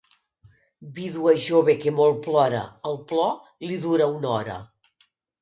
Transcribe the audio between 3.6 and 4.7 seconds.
li dura una hora.